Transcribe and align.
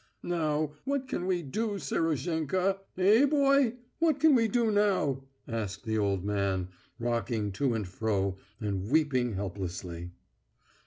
"Now, 0.23 0.71
what 0.83 1.07
can 1.07 1.27
we 1.27 1.43
do 1.43 1.77
Serozhenka? 1.77 2.79
Eh, 2.97 3.25
boy? 3.27 3.75
What 3.99 4.19
can 4.19 4.33
we 4.33 4.47
do 4.47 4.71
now?" 4.71 5.21
asked 5.47 5.83
the 5.85 5.99
old 5.99 6.25
man, 6.25 6.69
rocking 6.97 7.51
to 7.61 7.75
and 7.75 7.87
fro 7.87 8.37
and 8.59 8.89
weeping 8.89 9.33
helplessly. 9.33 10.09